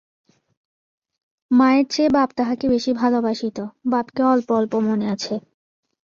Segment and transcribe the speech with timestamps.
[1.51, 3.57] মায়ের চেয়ে বাপ তাহাকে বেশি ভালোবাসিত,
[3.85, 5.33] বাপকে অল্প অল্প মনে আছে।